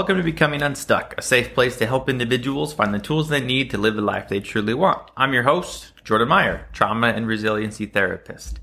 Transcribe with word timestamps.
Welcome 0.00 0.16
to 0.16 0.22
Becoming 0.22 0.62
Unstuck, 0.62 1.14
a 1.18 1.22
safe 1.22 1.52
place 1.52 1.76
to 1.76 1.84
help 1.84 2.08
individuals 2.08 2.72
find 2.72 2.94
the 2.94 2.98
tools 2.98 3.28
they 3.28 3.42
need 3.42 3.68
to 3.68 3.76
live 3.76 3.96
the 3.96 4.00
life 4.00 4.30
they 4.30 4.40
truly 4.40 4.72
want. 4.72 5.10
I'm 5.14 5.34
your 5.34 5.42
host, 5.42 5.92
Jordan 6.04 6.28
Meyer, 6.28 6.66
trauma 6.72 7.08
and 7.08 7.26
resiliency 7.26 7.84
therapist. 7.84 8.60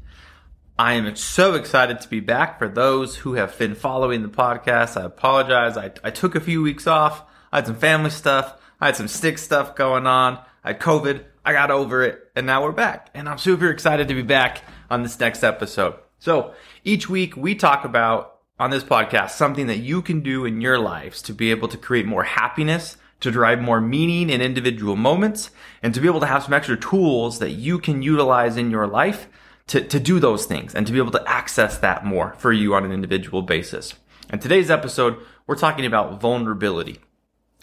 I 0.80 0.94
am 0.94 1.16
so 1.16 1.54
excited 1.54 2.02
to 2.02 2.10
be 2.10 2.22
back. 2.22 2.58
For 2.58 2.68
those 2.68 3.18
who 3.18 3.34
have 3.36 3.56
been 3.56 3.76
following 3.76 4.24
the 4.24 4.30
podcast, 4.30 5.00
I 5.00 5.06
apologize. 5.06 5.78
I, 5.78 5.92
I 6.04 6.10
took 6.10 6.34
a 6.34 6.40
few 6.40 6.64
weeks 6.64 6.88
off. 6.88 7.22
I 7.52 7.58
had 7.58 7.68
some 7.68 7.78
family 7.78 8.10
stuff. 8.10 8.60
I 8.82 8.88
had 8.88 8.96
some 8.96 9.08
stick 9.08 9.38
stuff 9.38 9.76
going 9.76 10.08
on. 10.08 10.40
I 10.64 10.70
had 10.70 10.80
COVID. 10.80 11.24
I 11.46 11.54
got 11.54 11.70
over 11.70 12.02
it, 12.02 12.32
and 12.36 12.48
now 12.48 12.64
we're 12.64 12.72
back. 12.72 13.12
And 13.14 13.30
I'm 13.30 13.38
super 13.38 13.70
excited 13.70 14.08
to 14.08 14.16
be 14.16 14.24
back 14.24 14.64
on 14.90 15.04
this 15.04 15.20
next 15.20 15.44
episode. 15.44 16.00
So 16.18 16.56
each 16.84 17.08
week 17.08 17.38
we 17.38 17.54
talk 17.54 17.86
about 17.86 18.37
on 18.60 18.72
this 18.72 18.84
podcast 18.84 19.32
something 19.32 19.68
that 19.68 19.78
you 19.78 20.02
can 20.02 20.22
do 20.22 20.46
in 20.46 20.62
your 20.62 20.80
lives 20.80 21.22
to 21.22 21.34
be 21.34 21.52
able 21.52 21.68
to 21.68 21.78
create 21.78 22.06
more 22.06 22.24
happiness, 22.24 22.98
to 23.20 23.32
drive 23.32 23.62
more 23.62 23.82
meaning 23.82 24.30
in 24.30 24.42
individual 24.42 24.96
moments, 24.96 25.52
and 25.84 25.94
to 25.94 26.02
be 26.02 26.08
able 26.08 26.20
to 26.20 26.26
have 26.26 26.44
some 26.44 26.54
extra 26.54 26.78
tools 26.78 27.40
that 27.40 27.52
you 27.52 27.80
can 27.80 28.02
utilize 28.02 28.58
in 28.58 28.72
your 28.72 28.88
life 28.88 29.28
to, 29.68 29.82
to 29.82 30.00
do 30.00 30.20
those 30.20 30.46
things 30.46 30.74
and 30.74 30.88
to 30.88 30.94
be 30.94 31.00
able 31.00 31.12
to 31.12 31.24
access 31.28 31.78
that 31.78 32.06
more 32.06 32.34
for 32.38 32.52
you 32.52 32.74
on 32.74 32.86
an 32.86 32.92
individual 32.92 33.42
basis. 33.42 33.94
In 34.32 34.40
today's 34.40 34.72
episode, 34.72 35.18
we're 35.46 35.56
talking 35.56 35.86
about 35.86 36.20
vulnerability. 36.20 37.00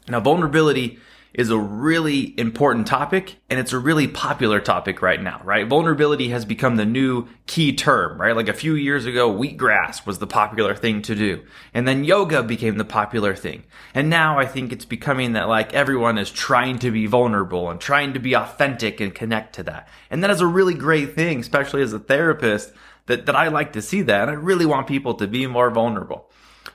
Now, 0.08 0.20
vulnerability 0.20 0.98
is 1.34 1.50
a 1.50 1.58
really 1.58 2.38
important 2.38 2.86
topic 2.86 3.36
and 3.50 3.58
it's 3.58 3.72
a 3.72 3.78
really 3.78 4.06
popular 4.06 4.60
topic 4.60 5.02
right 5.02 5.20
now, 5.20 5.40
right? 5.44 5.66
Vulnerability 5.66 6.28
has 6.28 6.44
become 6.44 6.76
the 6.76 6.86
new 6.86 7.26
key 7.46 7.74
term, 7.74 8.20
right? 8.20 8.36
Like 8.36 8.48
a 8.48 8.54
few 8.54 8.74
years 8.74 9.04
ago, 9.04 9.32
wheatgrass 9.34 10.06
was 10.06 10.20
the 10.20 10.28
popular 10.28 10.74
thing 10.74 11.02
to 11.02 11.14
do. 11.14 11.42
And 11.74 11.88
then 11.88 12.04
yoga 12.04 12.42
became 12.44 12.78
the 12.78 12.84
popular 12.84 13.34
thing. 13.34 13.64
And 13.94 14.08
now 14.08 14.38
I 14.38 14.46
think 14.46 14.72
it's 14.72 14.84
becoming 14.84 15.32
that 15.32 15.48
like 15.48 15.74
everyone 15.74 16.18
is 16.18 16.30
trying 16.30 16.78
to 16.78 16.92
be 16.92 17.06
vulnerable 17.06 17.68
and 17.68 17.80
trying 17.80 18.14
to 18.14 18.20
be 18.20 18.34
authentic 18.34 19.00
and 19.00 19.12
connect 19.12 19.56
to 19.56 19.64
that. 19.64 19.88
And 20.10 20.22
that 20.22 20.30
is 20.30 20.40
a 20.40 20.46
really 20.46 20.74
great 20.74 21.14
thing, 21.14 21.40
especially 21.40 21.82
as 21.82 21.92
a 21.92 21.98
therapist 21.98 22.72
that, 23.06 23.26
that 23.26 23.36
I 23.36 23.48
like 23.48 23.72
to 23.74 23.82
see 23.82 24.02
that. 24.02 24.22
And 24.22 24.30
I 24.30 24.34
really 24.34 24.66
want 24.66 24.86
people 24.86 25.14
to 25.14 25.26
be 25.26 25.46
more 25.46 25.70
vulnerable 25.70 26.30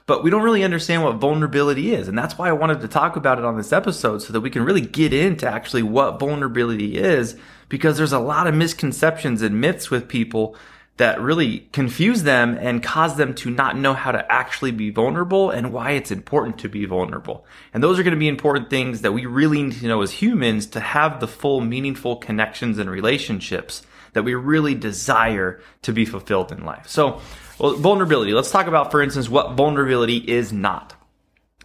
but 0.06 0.24
we 0.24 0.32
don't 0.32 0.42
really 0.42 0.64
understand 0.64 1.04
what 1.04 1.18
vulnerability 1.18 1.94
is. 1.94 2.08
And 2.08 2.18
that's 2.18 2.36
why 2.36 2.50
I 2.50 2.54
wanted 2.54 2.82
to 2.82 2.88
talk 2.88 3.16
about 3.16 3.38
it 3.38 3.46
on 3.46 3.58
this 3.58 3.72
episode 3.72 4.24
so 4.24 4.34
that 4.34 4.42
we 4.42 4.50
can 4.50 4.64
really 4.64 4.82
get 4.82 5.14
into 5.14 5.48
actually 5.48 5.84
what 5.84 6.20
vulnerability 6.20 6.98
is 6.98 7.38
because 7.70 7.96
there's 7.98 8.12
a 8.12 8.18
lot 8.18 8.48
of 8.48 8.56
misconceptions 8.56 9.44
and 9.44 9.62
myths 9.62 9.92
with 9.92 10.08
people 10.08 10.56
that 10.98 11.22
really 11.22 11.60
confuse 11.74 12.24
them 12.24 12.58
and 12.60 12.82
cause 12.82 13.18
them 13.18 13.36
to 13.36 13.52
not 13.52 13.78
know 13.78 13.94
how 13.94 14.12
to 14.12 14.32
actually 14.32 14.72
be 14.72 14.90
vulnerable 14.90 15.52
and 15.52 15.72
why 15.72 15.92
it's 15.92 16.12
important 16.12 16.58
to 16.58 16.68
be 16.68 16.86
vulnerable. 16.86 17.46
And 17.72 17.84
those 17.84 18.00
are 18.00 18.04
going 18.04 18.16
to 18.16 18.20
be 18.20 18.28
important 18.28 18.72
things 18.72 19.02
that 19.02 19.14
we 19.14 19.28
really 19.28 19.62
need 19.62 19.80
to 19.80 19.88
know 19.88 20.02
as 20.02 20.12
humans 20.12 20.66
to 20.68 20.80
have 20.80 21.20
the 21.20 21.28
full 21.28 21.62
meaningful 21.62 22.16
connections 22.16 22.80
and 22.80 22.90
relationships 22.90 23.84
that 24.14 24.24
we 24.24 24.34
really 24.34 24.76
desire 24.76 25.62
to 25.82 25.94
be 25.94 26.06
fulfilled 26.06 26.52
in 26.52 26.66
life. 26.66 26.88
So 26.88 27.22
well, 27.60 27.76
vulnerability. 27.76 28.34
Let's 28.34 28.52
talk 28.52 28.68
about, 28.68 28.92
for 28.92 29.02
instance, 29.02 29.30
what 29.30 29.54
vulnerability 29.54 30.18
is 30.18 30.54
not. 30.54 30.96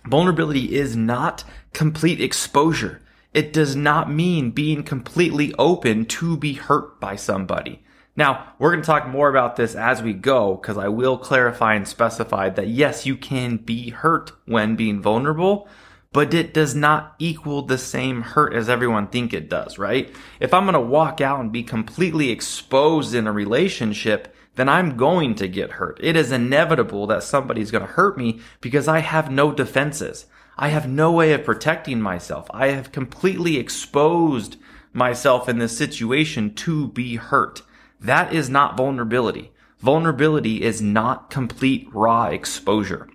Vulnerability 0.06 0.74
is 0.74 0.96
not 0.96 1.44
complete 1.72 2.20
exposure. 2.20 3.00
It 3.32 3.52
does 3.52 3.74
not 3.74 4.10
mean 4.10 4.50
being 4.50 4.82
completely 4.82 5.54
open 5.58 6.06
to 6.06 6.36
be 6.36 6.54
hurt 6.54 7.00
by 7.00 7.16
somebody. 7.16 7.82
Now, 8.16 8.54
we're 8.58 8.70
going 8.70 8.82
to 8.82 8.86
talk 8.86 9.08
more 9.08 9.28
about 9.28 9.56
this 9.56 9.74
as 9.74 10.02
we 10.02 10.12
go 10.12 10.54
because 10.54 10.78
I 10.78 10.88
will 10.88 11.18
clarify 11.18 11.74
and 11.74 11.86
specify 11.86 12.48
that 12.50 12.68
yes, 12.68 13.06
you 13.06 13.16
can 13.16 13.56
be 13.56 13.90
hurt 13.90 14.30
when 14.46 14.76
being 14.76 15.00
vulnerable, 15.02 15.68
but 16.14 16.32
it 16.32 16.54
does 16.54 16.76
not 16.76 17.16
equal 17.18 17.62
the 17.62 17.76
same 17.76 18.22
hurt 18.22 18.54
as 18.54 18.68
everyone 18.68 19.08
think 19.08 19.34
it 19.34 19.50
does, 19.50 19.78
right? 19.78 20.14
If 20.38 20.54
I'm 20.54 20.62
going 20.62 20.74
to 20.74 20.80
walk 20.80 21.20
out 21.20 21.40
and 21.40 21.50
be 21.50 21.64
completely 21.64 22.30
exposed 22.30 23.16
in 23.16 23.26
a 23.26 23.32
relationship, 23.32 24.32
then 24.54 24.68
I'm 24.68 24.96
going 24.96 25.34
to 25.34 25.48
get 25.48 25.72
hurt. 25.72 25.98
It 26.00 26.14
is 26.14 26.30
inevitable 26.30 27.08
that 27.08 27.24
somebody's 27.24 27.72
going 27.72 27.84
to 27.84 27.94
hurt 27.94 28.16
me 28.16 28.38
because 28.60 28.86
I 28.86 29.00
have 29.00 29.28
no 29.28 29.50
defenses. 29.50 30.26
I 30.56 30.68
have 30.68 30.88
no 30.88 31.10
way 31.10 31.32
of 31.32 31.44
protecting 31.44 32.00
myself. 32.00 32.46
I 32.52 32.68
have 32.68 32.92
completely 32.92 33.56
exposed 33.56 34.56
myself 34.92 35.48
in 35.48 35.58
this 35.58 35.76
situation 35.76 36.54
to 36.54 36.86
be 36.90 37.16
hurt. 37.16 37.62
That 37.98 38.32
is 38.32 38.48
not 38.48 38.76
vulnerability. 38.76 39.50
Vulnerability 39.80 40.62
is 40.62 40.80
not 40.80 41.28
complete 41.28 41.88
raw 41.92 42.26
exposure. 42.26 43.08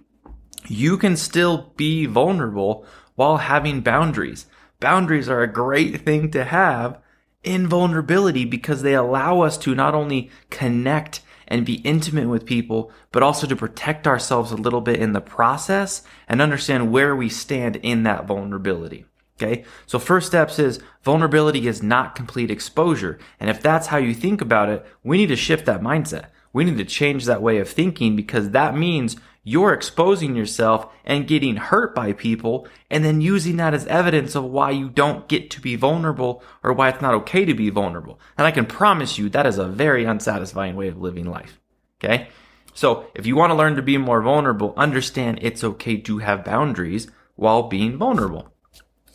You 0.70 0.98
can 0.98 1.18
still 1.18 1.74
be 1.76 2.06
vulnerable 2.06 2.86
while 3.16 3.38
having 3.38 3.82
boundaries. 3.82 4.46
Boundaries 4.80 5.28
are 5.28 5.42
a 5.42 5.52
great 5.52 6.06
thing 6.06 6.30
to 6.32 6.44
have 6.46 7.00
in 7.44 7.68
vulnerability 7.68 8.46
because 8.46 8.82
they 8.82 8.94
allow 8.94 9.42
us 9.42 9.58
to 9.58 9.74
not 9.74 9.96
only 9.96 10.30
connect 10.50 11.22
and 11.48 11.66
be 11.66 11.76
intimate 11.78 12.30
with 12.30 12.46
people, 12.46 12.92
but 13.12 13.24
also 13.24 13.48
to 13.48 13.56
protect 13.56 14.06
ourselves 14.06 14.52
a 14.52 14.58
little 14.58 14.82
bit 14.82 15.00
in 15.00 15.14
the 15.14 15.22
process 15.22 16.04
and 16.28 16.42
understand 16.42 16.92
where 16.92 17.16
we 17.16 17.28
stand 17.28 17.78
in 17.78 18.04
that 18.04 18.26
vulnerability. 18.26 19.06
Okay. 19.42 19.64
So 19.88 19.98
first 20.00 20.28
steps 20.28 20.60
is 20.60 20.80
vulnerability 21.04 21.68
is 21.68 21.82
not 21.82 22.16
complete 22.16 22.52
exposure. 22.52 23.18
And 23.40 23.50
if 23.50 23.62
that's 23.62 23.88
how 23.88 23.98
you 23.98 24.14
think 24.14 24.42
about 24.42 24.70
it, 24.70 24.86
we 25.04 25.18
need 25.18 25.30
to 25.30 25.36
shift 25.36 25.66
that 25.66 25.82
mindset. 25.82 26.26
We 26.52 26.66
need 26.66 26.78
to 26.78 26.86
change 26.86 27.26
that 27.26 27.42
way 27.42 27.58
of 27.58 27.70
thinking 27.70 28.16
because 28.16 28.52
that 28.52 28.76
means 28.76 29.16
you're 29.50 29.74
exposing 29.74 30.36
yourself 30.36 30.94
and 31.04 31.28
getting 31.28 31.56
hurt 31.56 31.96
by 31.96 32.14
people 32.14 32.68
and 32.92 33.04
then 33.04 33.20
using 33.20 33.58
that 33.58 33.74
as 33.74 33.88
evidence 33.88 34.36
of 34.36 34.44
why 34.44 34.70
you 34.70 34.90
don't 34.90 35.28
get 35.28 35.50
to 35.50 35.60
be 35.60 35.76
vulnerable 35.76 36.44
or 36.62 36.72
why 36.72 36.88
it's 36.88 37.02
not 37.02 37.16
okay 37.16 37.46
to 37.46 37.56
be 37.56 37.72
vulnerable. 37.72 38.20
And 38.38 38.46
I 38.46 38.52
can 38.52 38.68
promise 38.68 39.18
you 39.18 39.28
that 39.30 39.48
is 39.48 39.58
a 39.58 39.68
very 39.68 40.06
unsatisfying 40.06 40.76
way 40.76 40.88
of 40.88 41.02
living 41.02 41.26
life. 41.26 41.60
Okay. 41.98 42.28
So 42.76 43.08
if 43.16 43.26
you 43.26 43.36
want 43.36 43.50
to 43.50 43.56
learn 43.56 43.76
to 43.78 43.82
be 43.82 43.98
more 43.98 44.22
vulnerable, 44.22 44.76
understand 44.78 45.40
it's 45.42 45.64
okay 45.64 45.98
to 45.98 46.20
have 46.20 46.46
boundaries 46.46 47.10
while 47.36 47.64
being 47.64 47.98
vulnerable. 47.98 48.54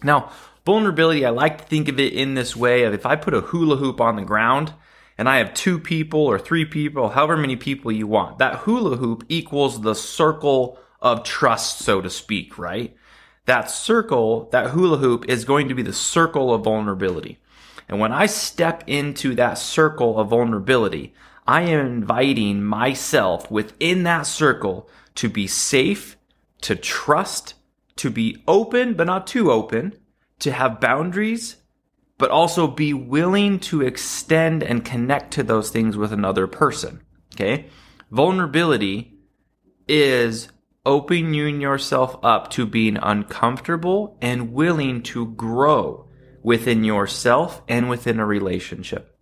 Now, 0.03 0.33
vulnerability, 0.66 1.25
I 1.25 1.31
like 1.31 1.59
to 1.59 1.65
think 1.65 1.89
of 1.89 2.01
it 2.01 2.12
in 2.12 2.34
this 2.34 2.56
way 2.56 2.83
of 2.83 2.93
if 2.93 3.06
I 3.06 3.15
put 3.15 3.34
a 3.34 3.41
hula 3.41 3.77
hoop 3.77 4.01
on 4.01 4.16
the 4.16 4.22
ground 4.22 4.75
and 5.17 5.29
I 5.29 5.39
have 5.39 5.55
two 5.55 5.79
people 5.79 6.21
or 6.21 6.39
three 6.39 6.65
people, 6.65 7.11
however 7.11 7.37
many 7.37 7.57
people 7.57 7.93
you 7.93 8.07
want. 8.07 8.39
That 8.39 8.61
hula 8.61 8.97
hoop 8.97 9.25
equals 9.29 9.81
the 9.81 9.95
circle 9.95 10.79
of 11.01 11.23
trust, 11.23 11.81
so 11.81 12.01
to 12.01 12.11
speak, 12.11 12.59
right? 12.59 12.97
That 13.47 13.71
circle, 13.71 14.49
that 14.53 14.71
hula 14.71 14.99
hoop 14.99 15.29
is 15.29 15.45
going 15.45 15.69
to 15.69 15.75
be 15.75 15.83
the 15.83 15.93
circle 15.93 16.53
of 16.53 16.65
vulnerability. 16.65 17.39
And 17.89 18.01
when 18.01 18.13
I 18.13 18.27
step 18.27 18.83
into 18.87 19.35
that 19.35 19.59
circle 19.59 20.19
of 20.19 20.31
vulnerability, 20.31 21.15
I 21.47 21.63
am 21.63 21.87
inviting 21.87 22.65
myself 22.65 23.51
within 23.51 24.05
that 24.05 24.23
circle 24.23 24.89
to 25.17 25.29
be 25.29 25.47
safe, 25.47 26.17
to 26.63 26.75
trust, 26.75 27.55
to 27.97 28.11
be 28.11 28.43
open, 28.49 28.95
but 28.95 29.07
not 29.07 29.27
too 29.27 29.53
open, 29.53 29.99
to 30.39 30.53
have 30.53 30.81
boundaries, 30.81 31.57
but 32.19 32.31
also 32.31 32.67
be 32.67 32.95
willing 32.95 33.59
to 33.59 33.83
extend 33.83 34.63
and 34.63 34.85
connect 34.85 35.33
to 35.33 35.43
those 35.43 35.71
things 35.71 35.97
with 35.97 36.13
another 36.13 36.47
person. 36.47 37.03
Okay. 37.35 37.67
Vulnerability 38.11 39.19
is 39.89 40.49
opening 40.87 41.61
yourself 41.61 42.17
up 42.23 42.51
to 42.51 42.66
being 42.66 42.97
uncomfortable 42.97 44.16
and 44.21 44.53
willing 44.53 45.03
to 45.03 45.27
grow 45.27 46.09
within 46.43 46.84
yourself 46.84 47.63
and 47.69 47.89
within 47.89 48.21
a 48.21 48.27
relationship. 48.27 49.19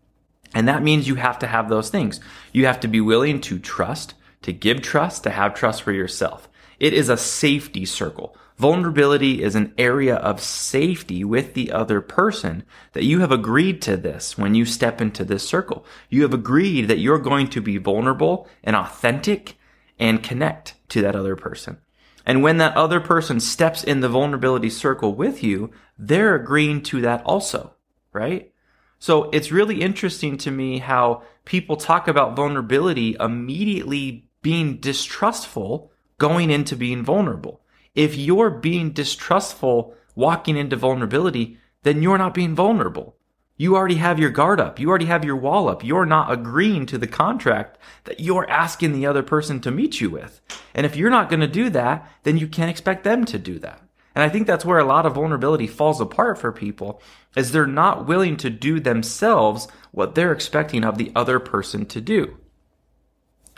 And 0.54 0.68
that 0.68 0.82
means 0.82 1.08
you 1.08 1.14
have 1.14 1.38
to 1.38 1.46
have 1.46 1.68
those 1.68 1.88
things. 1.88 2.20
You 2.52 2.66
have 2.66 2.80
to 2.80 2.88
be 2.88 3.00
willing 3.00 3.40
to 3.42 3.58
trust, 3.58 4.14
to 4.42 4.52
give 4.52 4.82
trust, 4.82 5.22
to 5.22 5.30
have 5.30 5.54
trust 5.54 5.82
for 5.82 5.92
yourself. 5.92 6.48
It 6.78 6.92
is 6.92 7.08
a 7.08 7.16
safety 7.16 7.84
circle. 7.84 8.36
Vulnerability 8.62 9.42
is 9.42 9.56
an 9.56 9.74
area 9.76 10.14
of 10.14 10.40
safety 10.40 11.24
with 11.24 11.54
the 11.54 11.72
other 11.72 12.00
person 12.00 12.62
that 12.92 13.02
you 13.02 13.18
have 13.18 13.32
agreed 13.32 13.82
to 13.82 13.96
this 13.96 14.38
when 14.38 14.54
you 14.54 14.64
step 14.64 15.00
into 15.00 15.24
this 15.24 15.42
circle. 15.42 15.84
You 16.08 16.22
have 16.22 16.32
agreed 16.32 16.86
that 16.86 17.00
you're 17.00 17.18
going 17.18 17.48
to 17.48 17.60
be 17.60 17.78
vulnerable 17.78 18.48
and 18.62 18.76
authentic 18.76 19.56
and 19.98 20.22
connect 20.22 20.76
to 20.90 21.02
that 21.02 21.16
other 21.16 21.34
person. 21.34 21.78
And 22.24 22.40
when 22.40 22.58
that 22.58 22.76
other 22.76 23.00
person 23.00 23.40
steps 23.40 23.82
in 23.82 23.98
the 23.98 24.08
vulnerability 24.08 24.70
circle 24.70 25.12
with 25.12 25.42
you, 25.42 25.72
they're 25.98 26.36
agreeing 26.36 26.84
to 26.84 27.00
that 27.00 27.24
also, 27.24 27.74
right? 28.12 28.52
So 29.00 29.28
it's 29.30 29.50
really 29.50 29.82
interesting 29.82 30.38
to 30.38 30.52
me 30.52 30.78
how 30.78 31.24
people 31.44 31.74
talk 31.74 32.06
about 32.06 32.36
vulnerability 32.36 33.16
immediately 33.18 34.28
being 34.40 34.76
distrustful 34.76 35.90
going 36.18 36.52
into 36.52 36.76
being 36.76 37.02
vulnerable. 37.02 37.61
If 37.94 38.16
you're 38.16 38.50
being 38.50 38.92
distrustful 38.92 39.94
walking 40.14 40.56
into 40.56 40.76
vulnerability, 40.76 41.58
then 41.82 42.02
you're 42.02 42.18
not 42.18 42.34
being 42.34 42.54
vulnerable. 42.54 43.16
You 43.56 43.76
already 43.76 43.96
have 43.96 44.18
your 44.18 44.30
guard 44.30 44.60
up. 44.60 44.80
You 44.80 44.88
already 44.88 45.04
have 45.04 45.24
your 45.24 45.36
wall 45.36 45.68
up. 45.68 45.84
You're 45.84 46.06
not 46.06 46.32
agreeing 46.32 46.86
to 46.86 46.98
the 46.98 47.06
contract 47.06 47.78
that 48.04 48.18
you're 48.18 48.48
asking 48.48 48.92
the 48.92 49.06
other 49.06 49.22
person 49.22 49.60
to 49.60 49.70
meet 49.70 50.00
you 50.00 50.10
with. 50.10 50.40
And 50.74 50.86
if 50.86 50.96
you're 50.96 51.10
not 51.10 51.28
going 51.28 51.40
to 51.40 51.46
do 51.46 51.70
that, 51.70 52.10
then 52.22 52.38
you 52.38 52.48
can't 52.48 52.70
expect 52.70 53.04
them 53.04 53.24
to 53.26 53.38
do 53.38 53.58
that. 53.58 53.80
And 54.14 54.22
I 54.22 54.28
think 54.28 54.46
that's 54.46 54.64
where 54.64 54.78
a 54.78 54.84
lot 54.84 55.06
of 55.06 55.14
vulnerability 55.14 55.66
falls 55.66 56.00
apart 56.00 56.38
for 56.38 56.52
people 56.52 57.00
is 57.36 57.52
they're 57.52 57.66
not 57.66 58.06
willing 58.06 58.36
to 58.38 58.50
do 58.50 58.80
themselves 58.80 59.68
what 59.90 60.14
they're 60.14 60.32
expecting 60.32 60.84
of 60.84 60.98
the 60.98 61.12
other 61.14 61.38
person 61.38 61.86
to 61.86 62.00
do. 62.00 62.36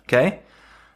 Okay? 0.02 0.40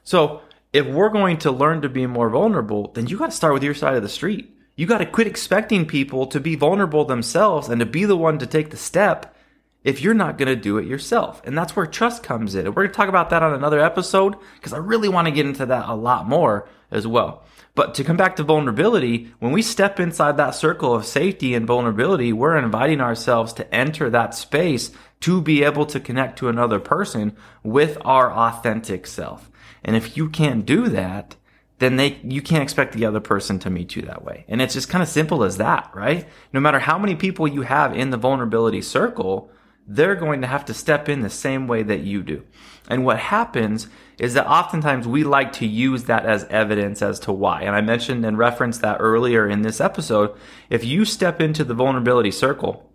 So 0.05 0.43
if 0.73 0.87
we're 0.87 1.09
going 1.09 1.39
to 1.39 1.51
learn 1.51 1.83
to 1.83 1.89
be 1.89 2.07
more 2.07 2.31
vulnerable, 2.31 2.93
then 2.93 3.07
you 3.07 3.19
got 3.19 3.27
to 3.27 3.37
start 3.37 3.55
with 3.55 3.63
your 3.63 3.75
side 3.75 3.97
of 3.97 4.03
the 4.03 4.09
street. 4.09 4.55
You 4.77 4.87
got 4.87 4.99
to 4.99 5.07
quit 5.07 5.27
expecting 5.27 5.87
people 5.87 6.27
to 6.27 6.39
be 6.39 6.55
vulnerable 6.55 7.05
themselves 7.05 7.69
and 7.69 7.81
to 7.81 7.87
be 7.87 8.05
the 8.05 8.17
one 8.17 8.39
to 8.39 8.47
take 8.47 8.71
the 8.71 8.77
step 8.77 9.35
if 9.83 10.03
you're 10.03 10.15
not 10.15 10.39
going 10.39 10.49
to 10.49 10.57
do 10.57 10.79
it 10.79 10.87
yourself. 10.87 11.41
And 11.45 11.57
that's 11.57 11.75
where 11.75 11.87
trust 11.87 12.23
comes 12.23 12.55
in. 12.55 12.67
And 12.67 12.77
we're 12.77 12.83
going 12.83 12.93
to 12.93 12.97
talk 12.97 13.09
about 13.09 13.31
that 13.31 13.43
on 13.43 13.55
another 13.55 13.81
episode 13.81 14.37
because 14.55 14.73
I 14.73 14.79
really 14.79 15.09
want 15.09 15.27
to 15.27 15.33
get 15.33 15.47
into 15.47 15.67
that 15.67 15.89
a 15.89 15.95
lot 15.95 16.29
more 16.29 16.69
as 16.91 17.07
well. 17.07 17.45
But 17.75 17.95
to 17.95 18.05
come 18.05 18.17
back 18.17 18.37
to 18.37 18.43
vulnerability, 18.43 19.33
when 19.39 19.53
we 19.53 19.63
step 19.63 20.01
inside 20.01 20.37
that 20.37 20.55
circle 20.55 20.95
of 20.95 21.07
safety 21.07 21.55
and 21.55 21.67
vulnerability, 21.67 22.33
we're 22.33 22.57
inviting 22.57 23.01
ourselves 23.01 23.53
to 23.55 23.75
enter 23.75 24.11
that 24.11 24.35
space 24.35 24.91
to 25.21 25.41
be 25.41 25.63
able 25.63 25.87
to 25.87 26.01
connect 26.01 26.39
to 26.39 26.49
another 26.49 26.81
person 26.81 27.37
with 27.63 27.97
our 28.05 28.33
authentic 28.33 29.07
self. 29.07 29.51
And 29.85 29.95
if 29.95 30.17
you 30.17 30.29
can't 30.29 30.67
do 30.67 30.89
that, 30.89 31.37
then 31.79 31.97
they 31.97 32.19
you 32.25 32.43
can't 32.43 32.63
expect 32.63 32.95
the 32.95 33.07
other 33.07 33.21
person 33.21 33.59
to 33.61 33.71
meet 33.71 33.95
you 33.95 34.03
that 34.03 34.25
way. 34.25 34.45
And 34.49 34.61
it's 34.61 34.75
just 34.75 34.89
kind 34.89 35.03
of 35.03 35.09
simple 35.09 35.45
as 35.45 35.59
that, 35.59 35.91
right? 35.95 36.27
No 36.53 36.61
matter 36.61 36.81
how 36.81 36.99
many 36.99 37.15
people 37.15 37.47
you 37.47 37.63
have 37.63 37.97
in 37.97 38.11
the 38.11 38.17
vulnerability 38.17 38.83
circle, 38.83 39.53
they're 39.91 40.15
going 40.15 40.43
to 40.43 40.47
have 40.47 40.67
to 40.67 40.75
step 40.75 41.09
in 41.09 41.23
the 41.23 41.31
same 41.31 41.67
way 41.67 41.83
that 41.83 42.01
you 42.01 42.23
do. 42.23 42.45
And 42.89 43.07
what 43.07 43.19
happens 43.19 43.89
is 44.19 44.35
that 44.35 44.47
oftentimes 44.47 45.09
we 45.09 45.25
like 45.25 45.53
to 45.55 45.67
use 45.67 46.05
that 46.05 46.27
as 46.27 46.45
evidence 46.45 47.01
as 47.01 47.19
to 47.21 47.33
why. 47.33 47.63
And 47.63 47.75
I 47.75 47.81
mentioned 47.81 48.25
and 48.25 48.37
referenced 48.37 48.83
that 48.83 48.99
earlier 49.01 49.49
in 49.49 49.63
this 49.63 49.81
episode. 49.81 50.37
If 50.69 50.85
you 50.85 51.07
step 51.07 51.41
into 51.41 51.65
the 51.65 51.75
vulnerability 51.75 52.31
circle 52.31 52.93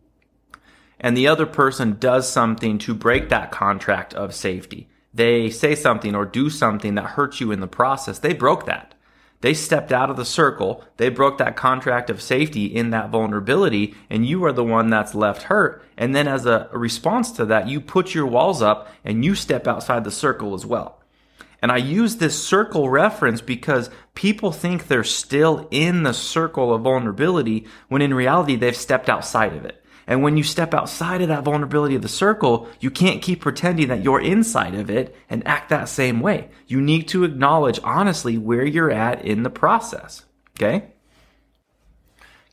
and 1.00 1.18
the 1.18 1.28
other 1.28 1.48
person 1.48 1.98
does 2.00 2.30
something 2.30 2.78
to 2.80 2.94
break 2.94 3.30
that 3.30 3.52
contract 3.52 4.14
of 4.14 4.36
safety, 4.36 4.88
they 5.12 5.50
say 5.50 5.74
something 5.74 6.14
or 6.14 6.26
do 6.26 6.50
something 6.50 6.94
that 6.96 7.06
hurts 7.06 7.42
you 7.42 7.52
in 7.52 7.60
the 7.60 7.68
process, 7.68 8.20
they 8.20 8.34
broke 8.34 8.68
that. 8.68 8.93
They 9.44 9.54
stepped 9.54 9.92
out 9.92 10.10
of 10.10 10.16
the 10.16 10.24
circle. 10.24 10.86
They 10.96 11.10
broke 11.10 11.38
that 11.38 11.58
contract 11.58 12.10
of 12.10 12.22
safety 12.22 12.68
in 12.68 12.92
that 12.92 13.10
vulnerability, 13.10 13.94
and 14.10 14.26
you 14.26 14.46
are 14.46 14.54
the 14.54 14.64
one 14.64 14.90
that's 14.90 15.14
left 15.14 15.44
hurt. 15.44 15.84
And 15.98 16.16
then 16.16 16.30
as 16.30 16.46
a 16.46 16.70
response 16.72 17.30
to 17.34 17.46
that, 17.48 17.68
you 17.68 17.82
put 17.82 18.16
your 18.16 18.26
walls 18.26 18.62
up 18.62 18.88
and 19.04 19.26
you 19.26 19.36
step 19.36 19.68
outside 19.68 20.06
the 20.06 20.12
circle 20.12 20.54
as 20.54 20.66
well. 20.66 21.02
And 21.62 21.74
I 21.74 21.78
use 21.78 22.16
this 22.16 22.42
circle 22.42 22.88
reference 22.88 23.42
because 23.42 23.90
people 24.16 24.54
think 24.54 24.88
they're 24.88 25.04
still 25.04 25.68
in 25.72 26.04
the 26.04 26.14
circle 26.14 26.74
of 26.74 26.84
vulnerability 26.84 27.68
when 27.90 28.02
in 28.02 28.14
reality 28.14 28.56
they've 28.56 28.74
stepped 28.74 29.10
outside 29.10 29.58
of 29.58 29.66
it. 29.66 29.83
And 30.08 30.22
when 30.22 30.38
you 30.38 30.44
step 30.44 30.74
outside 30.74 31.22
of 31.22 31.30
that 31.30 31.44
vulnerability 31.44 31.96
of 31.96 32.02
the 32.02 32.08
circle, 32.08 32.68
you 32.80 32.92
can't 32.92 33.22
keep 33.22 33.42
pretending 33.42 33.88
that 33.88 34.04
you're 34.04 34.22
inside 34.22 34.76
of 34.76 34.90
it 34.90 35.16
and 35.30 35.48
act 35.48 35.70
that 35.70 35.90
same 35.90 36.20
way. 36.20 36.50
You 36.68 36.82
need 36.82 37.08
to 37.10 37.24
acknowledge 37.24 37.80
honestly 37.84 38.38
where 38.38 38.66
you're 38.66 38.92
at 38.92 39.24
in 39.24 39.44
the 39.44 39.50
process. 39.50 40.26
Okay? 40.58 40.92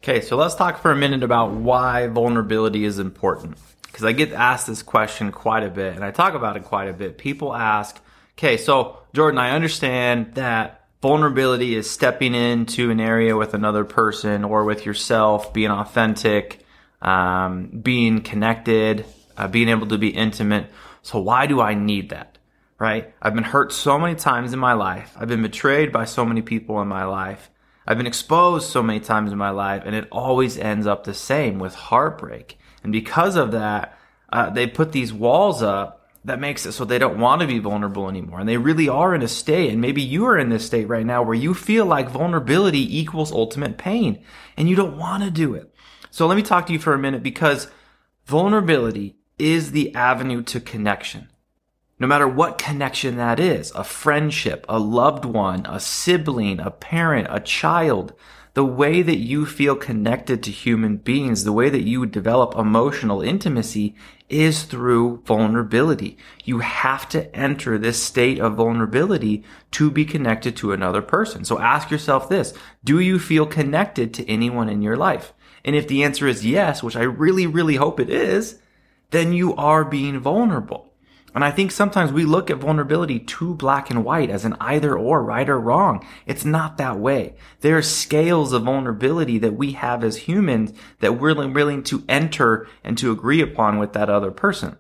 Okay, 0.02 0.20
so 0.22 0.36
let's 0.36 0.54
talk 0.54 0.80
for 0.80 0.90
a 0.90 0.96
minute 0.96 1.22
about 1.22 1.52
why 1.52 2.06
vulnerability 2.06 2.84
is 2.84 2.98
important. 2.98 3.58
Because 3.82 4.04
I 4.04 4.12
get 4.12 4.32
asked 4.32 4.66
this 4.66 4.82
question 4.82 5.32
quite 5.32 5.62
a 5.62 5.68
bit, 5.68 5.94
and 5.94 6.04
I 6.04 6.10
talk 6.10 6.34
about 6.34 6.56
it 6.56 6.64
quite 6.64 6.88
a 6.88 6.92
bit. 6.92 7.18
People 7.18 7.54
ask, 7.54 8.00
okay, 8.38 8.56
so 8.56 9.00
Jordan, 9.12 9.38
I 9.38 9.50
understand 9.50 10.36
that 10.36 10.86
vulnerability 11.02 11.74
is 11.74 11.90
stepping 11.90 12.34
into 12.34 12.90
an 12.90 13.00
area 13.00 13.36
with 13.36 13.52
another 13.52 13.84
person 13.84 14.44
or 14.44 14.64
with 14.64 14.86
yourself, 14.86 15.52
being 15.52 15.70
authentic, 15.70 16.64
um, 17.02 17.80
being 17.82 18.22
connected, 18.22 19.04
uh, 19.36 19.48
being 19.48 19.68
able 19.68 19.86
to 19.88 19.98
be 19.98 20.08
intimate. 20.08 20.70
So 21.02 21.20
why 21.20 21.46
do 21.46 21.60
I 21.60 21.74
need 21.74 22.10
that? 22.10 22.38
Right? 22.78 23.12
I've 23.20 23.34
been 23.34 23.44
hurt 23.44 23.72
so 23.72 23.98
many 23.98 24.14
times 24.14 24.52
in 24.52 24.58
my 24.58 24.72
life. 24.72 25.14
I've 25.18 25.28
been 25.28 25.42
betrayed 25.42 25.92
by 25.92 26.06
so 26.06 26.24
many 26.24 26.40
people 26.40 26.80
in 26.80 26.88
my 26.88 27.04
life. 27.04 27.50
I've 27.86 27.96
been 27.96 28.06
exposed 28.06 28.70
so 28.70 28.82
many 28.82 29.00
times 29.00 29.32
in 29.32 29.38
my 29.38 29.50
life, 29.50 29.82
and 29.84 29.94
it 29.94 30.08
always 30.10 30.56
ends 30.56 30.86
up 30.86 31.04
the 31.04 31.14
same 31.14 31.58
with 31.58 31.74
heartbreak. 31.74 32.58
And 32.82 32.92
because 32.92 33.36
of 33.36 33.52
that, 33.52 33.98
uh, 34.32 34.50
they 34.50 34.66
put 34.66 34.92
these 34.92 35.12
walls 35.12 35.62
up 35.62 36.00
that 36.24 36.38
makes 36.38 36.66
it 36.66 36.72
so 36.72 36.84
they 36.84 36.98
don't 36.98 37.18
want 37.18 37.40
to 37.40 37.46
be 37.46 37.58
vulnerable 37.58 38.08
anymore. 38.08 38.40
And 38.40 38.48
they 38.48 38.58
really 38.58 38.88
are 38.88 39.14
in 39.14 39.22
a 39.22 39.28
state, 39.28 39.70
and 39.70 39.80
maybe 39.80 40.02
you 40.02 40.26
are 40.26 40.38
in 40.38 40.50
this 40.50 40.66
state 40.66 40.86
right 40.88 41.04
now 41.04 41.22
where 41.22 41.34
you 41.34 41.54
feel 41.54 41.86
like 41.86 42.10
vulnerability 42.10 42.98
equals 42.98 43.32
ultimate 43.32 43.78
pain, 43.78 44.22
and 44.56 44.68
you 44.68 44.76
don't 44.76 44.98
want 44.98 45.24
to 45.24 45.30
do 45.30 45.54
it. 45.54 45.69
So 46.10 46.26
let 46.26 46.36
me 46.36 46.42
talk 46.42 46.66
to 46.66 46.72
you 46.72 46.78
for 46.78 46.92
a 46.92 46.98
minute 46.98 47.22
because 47.22 47.68
vulnerability 48.26 49.16
is 49.38 49.72
the 49.72 49.94
avenue 49.94 50.42
to 50.42 50.60
connection. 50.60 51.28
No 51.98 52.06
matter 52.06 52.26
what 52.26 52.58
connection 52.58 53.16
that 53.16 53.38
is, 53.38 53.70
a 53.72 53.84
friendship, 53.84 54.64
a 54.68 54.78
loved 54.78 55.24
one, 55.24 55.66
a 55.66 55.78
sibling, 55.78 56.58
a 56.58 56.70
parent, 56.70 57.28
a 57.30 57.40
child, 57.40 58.14
the 58.54 58.64
way 58.64 59.02
that 59.02 59.18
you 59.18 59.46
feel 59.46 59.76
connected 59.76 60.42
to 60.42 60.50
human 60.50 60.96
beings, 60.96 61.44
the 61.44 61.52
way 61.52 61.68
that 61.68 61.82
you 61.82 62.04
develop 62.06 62.56
emotional 62.56 63.22
intimacy 63.22 63.94
is 64.28 64.62
through 64.62 65.22
vulnerability. 65.24 66.16
You 66.44 66.60
have 66.60 67.08
to 67.10 67.34
enter 67.36 67.78
this 67.78 68.02
state 68.02 68.38
of 68.38 68.54
vulnerability 68.54 69.44
to 69.72 69.90
be 69.90 70.04
connected 70.04 70.56
to 70.56 70.72
another 70.72 71.02
person. 71.02 71.44
So 71.44 71.58
ask 71.58 71.90
yourself 71.90 72.28
this. 72.28 72.54
Do 72.82 72.98
you 72.98 73.18
feel 73.18 73.46
connected 73.46 74.14
to 74.14 74.28
anyone 74.28 74.68
in 74.68 74.82
your 74.82 74.96
life? 74.96 75.32
And 75.64 75.76
if 75.76 75.88
the 75.88 76.02
answer 76.02 76.26
is 76.26 76.46
yes, 76.46 76.82
which 76.82 76.96
I 76.96 77.02
really, 77.02 77.46
really 77.46 77.76
hope 77.76 78.00
it 78.00 78.10
is, 78.10 78.58
then 79.10 79.32
you 79.32 79.54
are 79.56 79.84
being 79.84 80.20
vulnerable. 80.20 80.90
And 81.34 81.44
I 81.44 81.52
think 81.52 81.70
sometimes 81.70 82.12
we 82.12 82.24
look 82.24 82.50
at 82.50 82.58
vulnerability 82.58 83.20
too 83.20 83.54
black 83.54 83.88
and 83.88 84.04
white 84.04 84.30
as 84.30 84.44
an 84.44 84.56
either 84.60 84.98
or, 84.98 85.22
right 85.22 85.48
or 85.48 85.60
wrong. 85.60 86.04
It's 86.26 86.44
not 86.44 86.76
that 86.78 86.98
way. 86.98 87.36
There 87.60 87.78
are 87.78 87.82
scales 87.82 88.52
of 88.52 88.64
vulnerability 88.64 89.38
that 89.38 89.54
we 89.54 89.72
have 89.72 90.02
as 90.02 90.16
humans 90.16 90.72
that 90.98 91.20
we're 91.20 91.34
willing 91.48 91.84
to 91.84 92.04
enter 92.08 92.66
and 92.82 92.98
to 92.98 93.12
agree 93.12 93.40
upon 93.40 93.78
with 93.78 93.92
that 93.92 94.10
other 94.10 94.32
person. 94.32 94.76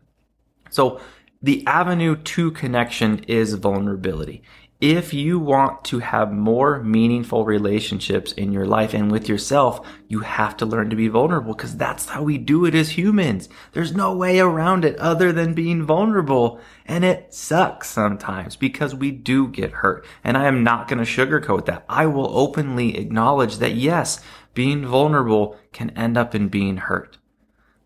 So 0.70 1.00
the 1.40 1.64
avenue 1.66 2.16
to 2.16 2.50
connection 2.50 3.24
is 3.28 3.54
vulnerability 3.54 4.42
if 4.80 5.12
you 5.12 5.38
want 5.38 5.84
to 5.84 5.98
have 5.98 6.32
more 6.32 6.82
meaningful 6.82 7.44
relationships 7.44 8.32
in 8.32 8.50
your 8.50 8.64
life 8.64 8.94
and 8.94 9.12
with 9.12 9.28
yourself, 9.28 9.86
you 10.08 10.20
have 10.20 10.56
to 10.56 10.64
learn 10.64 10.88
to 10.88 10.96
be 10.96 11.08
vulnerable 11.08 11.52
because 11.52 11.76
that's 11.76 12.06
how 12.06 12.22
we 12.22 12.38
do 12.38 12.64
it 12.64 12.74
as 12.74 12.90
humans. 12.90 13.50
There's 13.72 13.94
no 13.94 14.16
way 14.16 14.40
around 14.40 14.86
it 14.86 14.96
other 14.96 15.32
than 15.32 15.52
being 15.52 15.84
vulnerable. 15.84 16.60
And 16.86 17.04
it 17.04 17.34
sucks 17.34 17.90
sometimes 17.90 18.56
because 18.56 18.94
we 18.94 19.10
do 19.10 19.48
get 19.48 19.70
hurt. 19.72 20.06
And 20.24 20.38
I 20.38 20.46
am 20.46 20.64
not 20.64 20.88
going 20.88 21.04
to 21.04 21.04
sugarcoat 21.04 21.66
that. 21.66 21.84
I 21.86 22.06
will 22.06 22.34
openly 22.34 22.96
acknowledge 22.96 23.58
that 23.58 23.74
yes, 23.74 24.20
being 24.54 24.86
vulnerable 24.86 25.58
can 25.72 25.90
end 25.90 26.16
up 26.16 26.34
in 26.34 26.48
being 26.48 26.78
hurt. 26.78 27.18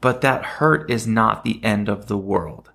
But 0.01 0.21
that 0.21 0.45
hurt 0.45 0.89
is 0.89 1.09
not 1.09 1.43
the 1.43 1.63
end 1.65 1.89
of 1.89 2.07
the 2.07 2.19
world. 2.19 2.71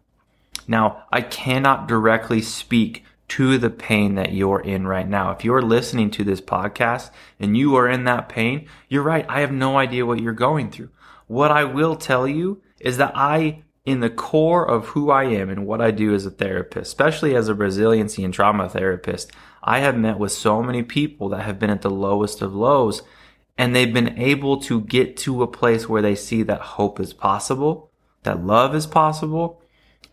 Now, 0.68 1.06
I 1.10 1.22
cannot 1.22 1.88
directly 1.88 2.42
speak 2.42 3.06
to 3.30 3.58
the 3.58 3.70
pain 3.70 4.16
that 4.16 4.34
you're 4.34 4.60
in 4.60 4.88
right 4.88 5.08
now. 5.08 5.32
If 5.32 5.46
you're 5.46 5.62
listening 5.62 6.12
to 6.12 6.24
this 6.24 6.42
podcast 6.42 7.12
and 7.40 7.56
you 7.56 7.76
are 7.76 7.88
in 7.88 8.04
that 8.06 8.30
pain, 8.30 8.68
you're 8.88 9.04
right. 9.04 9.26
I 9.30 9.42
have 9.42 9.52
no 9.52 9.78
idea 9.78 10.06
what 10.06 10.20
you're 10.20 10.34
going 10.34 10.72
through. 10.72 10.90
What 11.28 11.52
I 11.52 11.64
will 11.64 11.96
tell 11.96 12.28
you 12.28 12.62
is 12.80 12.98
that 12.98 13.12
I, 13.16 13.64
in 13.86 14.00
the 14.00 14.10
core 14.10 14.68
of 14.68 14.88
who 14.88 15.12
I 15.12 15.26
am 15.26 15.50
and 15.50 15.68
what 15.68 15.80
I 15.80 15.92
do 15.92 16.14
as 16.14 16.26
a 16.26 16.32
therapist, 16.32 16.88
especially 16.88 17.36
as 17.36 17.48
a 17.48 17.54
resiliency 17.54 18.24
and 18.24 18.34
trauma 18.34 18.68
therapist, 18.68 19.32
I 19.64 19.80
have 19.80 19.98
met 19.98 20.18
with 20.18 20.32
so 20.32 20.64
many 20.64 20.82
people 20.82 21.30
that 21.30 21.44
have 21.44 21.60
been 21.60 21.70
at 21.70 21.84
the 21.84 21.90
lowest 21.90 22.42
of 22.42 22.56
lows 22.56 23.04
and 23.60 23.76
they've 23.76 23.94
been 23.94 24.18
able 24.18 24.60
to 24.62 24.82
get 24.82 25.18
to 25.18 25.44
a 25.44 25.48
place 25.48 25.88
where 25.88 26.02
they 26.02 26.16
see 26.16 26.44
that 26.44 26.62
hope 26.62 27.00
is 27.00 27.14
possible, 27.14 27.92
that 28.24 28.44
love 28.44 28.74
is 28.74 28.88
possible, 28.88 29.62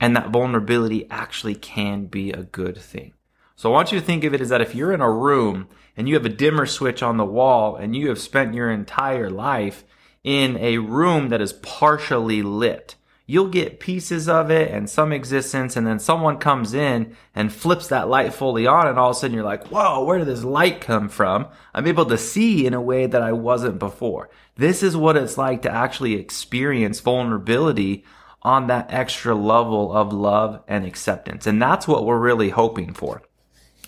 and 0.01 0.17
that 0.17 0.31
vulnerability 0.31 1.07
actually 1.11 1.55
can 1.55 2.07
be 2.07 2.31
a 2.31 2.43
good 2.43 2.77
thing. 2.77 3.13
So 3.55 3.71
I 3.71 3.73
want 3.73 3.91
you 3.91 3.99
to 3.99 4.05
think 4.05 4.25
of 4.25 4.35
it 4.35 4.41
as 4.41 4.51
that 4.51 4.61
if 4.61 4.75
you're 4.75 4.93
in 4.93 5.01
a 5.01 5.11
room 5.11 5.69
and 5.97 6.09
you 6.09 6.15
have 6.15 6.27
a 6.27 6.31
dimmer 6.31 6.67
switch 6.67 7.03
on 7.03 7.17
the 7.17 7.25
wall 7.25 7.77
and 7.77 7.97
you 7.97 8.11
have 8.11 8.19
spent 8.19 8.55
your 8.55 8.71
entire 8.71 9.31
life 9.31 9.85
in 10.23 10.57
a 10.59 10.79
room 10.79 11.31
that 11.31 11.41
is 11.41 11.55
partially 11.55 12.43
lit, 12.43 12.97
you'll 13.27 13.49
get 13.49 13.81
pieces 13.81 14.29
of 14.29 14.51
it 14.51 14.71
and 14.71 14.91
some 14.91 15.13
existence, 15.13 15.75
and 15.75 15.87
then 15.87 15.99
someone 15.99 16.37
comes 16.39 16.75
in 16.75 17.17
and 17.35 17.53
flips 17.53 17.89
that 17.89 18.09
light 18.09 18.35
fully 18.35 18.67
on, 18.67 18.87
and 18.87 18.99
all 18.99 19.11
of 19.11 19.17
a 19.17 19.19
sudden 19.19 19.35
you're 19.35 19.45
like, 19.45 19.67
whoa, 19.69 20.05
where 20.05 20.19
did 20.19 20.29
this 20.29 20.45
light 20.45 20.81
come 20.81 21.09
from? 21.09 21.47
I'm 21.75 21.87
able 21.87 22.07
to 22.07 22.19
see 22.19 22.67
in 22.67 22.75
a 22.75 22.81
way 22.81 23.07
that 23.07 23.23
I 23.23 23.33
wasn't 23.33 23.79
before. 23.79 24.31
This 24.57 24.83
is 24.83 24.97
what 24.97 25.17
it's 25.17 25.39
like 25.39 25.63
to 25.63 25.71
actually 25.71 26.15
experience 26.15 27.01
vulnerability 27.01 28.05
on 28.47 28.69
that 28.69 28.93
extra 28.93 29.35
level 29.35 29.93
of 29.93 30.13
love 30.13 30.63
and 30.69 30.87
acceptance. 30.87 31.49
And 31.49 31.61
that's 31.61 31.89
what 31.89 32.07
we're 32.07 32.17
really 32.17 32.51
hoping 32.51 32.95
for 32.95 33.23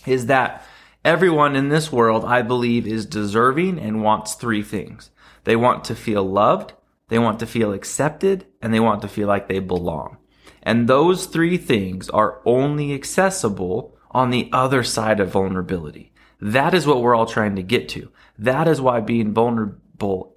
is 0.05 0.27
that 0.27 0.67
everyone 1.05 1.55
in 1.55 1.69
this 1.69 1.93
world, 1.93 2.25
I 2.25 2.43
believe, 2.43 2.85
is 2.85 3.07
deserving 3.07 3.79
and 3.79 4.03
wants 4.03 4.35
three 4.35 4.65
things. 4.65 5.11
They 5.45 5.55
want 5.55 5.85
to 5.85 5.95
feel 5.95 6.25
loved, 6.25 6.73
they 7.07 7.21
want 7.21 7.39
to 7.39 7.47
feel 7.47 7.73
accepted, 7.73 8.47
and 8.61 8.75
they 8.75 8.81
want 8.81 9.01
to 9.03 9.09
feel 9.09 9.29
like 9.29 9.47
they 9.47 9.61
belong. 9.61 10.17
And 10.61 10.89
those 10.89 11.27
three 11.27 11.57
things 11.57 12.11
are 12.11 12.43
only 12.45 12.93
accessible 12.93 13.97
on 14.11 14.31
the 14.31 14.51
other 14.53 14.83
side 14.83 15.21
of 15.21 15.31
vulnerability. 15.31 16.13
That 16.41 16.75
is 16.75 16.85
what 16.85 17.01
we're 17.01 17.15
all 17.15 17.27
trying 17.27 17.55
to 17.57 17.63
get 17.63 17.89
to. 17.91 18.11
That 18.37 18.67
is 18.67 18.81
why 18.81 19.01
being 19.01 19.33
vulnerable 19.33 19.79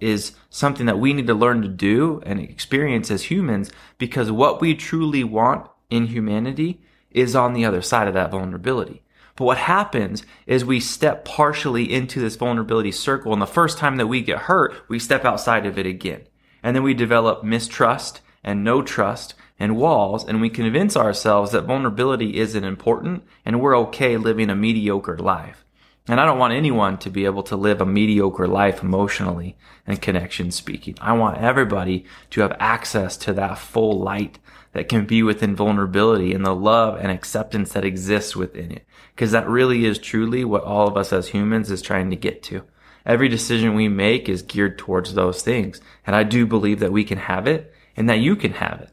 is 0.00 0.32
something 0.50 0.86
that 0.86 0.98
we 0.98 1.12
need 1.12 1.26
to 1.26 1.34
learn 1.34 1.62
to 1.62 1.68
do 1.68 2.20
and 2.24 2.40
experience 2.40 3.10
as 3.10 3.24
humans 3.24 3.70
because 3.98 4.30
what 4.30 4.60
we 4.60 4.74
truly 4.74 5.24
want 5.24 5.68
in 5.90 6.06
humanity 6.06 6.80
is 7.10 7.36
on 7.36 7.52
the 7.52 7.64
other 7.64 7.82
side 7.82 8.08
of 8.08 8.14
that 8.14 8.30
vulnerability. 8.30 9.02
But 9.36 9.44
what 9.44 9.58
happens 9.58 10.24
is 10.46 10.64
we 10.64 10.80
step 10.80 11.24
partially 11.24 11.92
into 11.92 12.20
this 12.20 12.36
vulnerability 12.36 12.92
circle. 12.92 13.32
And 13.32 13.40
the 13.40 13.46
first 13.46 13.78
time 13.78 13.96
that 13.96 14.06
we 14.06 14.20
get 14.20 14.40
hurt, 14.40 14.74
we 14.88 14.98
step 14.98 15.24
outside 15.24 15.64
of 15.66 15.78
it 15.78 15.86
again. 15.86 16.22
And 16.62 16.76
then 16.76 16.82
we 16.82 16.94
develop 16.94 17.42
mistrust 17.42 18.20
and 18.44 18.62
no 18.62 18.82
trust 18.82 19.34
and 19.58 19.76
walls. 19.76 20.24
And 20.24 20.40
we 20.40 20.50
convince 20.50 20.96
ourselves 20.96 21.52
that 21.52 21.62
vulnerability 21.62 22.36
isn't 22.38 22.64
important 22.64 23.24
and 23.44 23.60
we're 23.60 23.76
okay 23.78 24.16
living 24.16 24.50
a 24.50 24.56
mediocre 24.56 25.18
life. 25.18 25.64
And 26.08 26.20
I 26.20 26.26
don't 26.26 26.38
want 26.38 26.52
anyone 26.52 26.98
to 26.98 27.10
be 27.10 27.24
able 27.26 27.44
to 27.44 27.56
live 27.56 27.80
a 27.80 27.86
mediocre 27.86 28.48
life 28.48 28.82
emotionally 28.82 29.56
and 29.86 30.02
connection 30.02 30.50
speaking. 30.50 30.96
I 31.00 31.12
want 31.12 31.38
everybody 31.38 32.06
to 32.30 32.40
have 32.40 32.56
access 32.58 33.16
to 33.18 33.32
that 33.34 33.58
full 33.58 34.00
light 34.00 34.38
that 34.72 34.88
can 34.88 35.06
be 35.06 35.22
within 35.22 35.54
vulnerability 35.54 36.34
and 36.34 36.44
the 36.44 36.54
love 36.54 36.98
and 36.98 37.12
acceptance 37.12 37.72
that 37.72 37.84
exists 37.84 38.34
within 38.34 38.72
it. 38.72 38.84
Because 39.14 39.30
that 39.30 39.48
really 39.48 39.84
is 39.84 39.98
truly 39.98 40.44
what 40.44 40.64
all 40.64 40.88
of 40.88 40.96
us 40.96 41.12
as 41.12 41.28
humans 41.28 41.70
is 41.70 41.82
trying 41.82 42.10
to 42.10 42.16
get 42.16 42.42
to. 42.44 42.64
Every 43.04 43.28
decision 43.28 43.74
we 43.74 43.88
make 43.88 44.28
is 44.28 44.42
geared 44.42 44.78
towards 44.78 45.14
those 45.14 45.42
things. 45.42 45.80
And 46.06 46.16
I 46.16 46.24
do 46.24 46.46
believe 46.46 46.80
that 46.80 46.92
we 46.92 47.04
can 47.04 47.18
have 47.18 47.46
it 47.46 47.72
and 47.96 48.08
that 48.08 48.18
you 48.18 48.34
can 48.34 48.52
have 48.52 48.80
it 48.80 48.90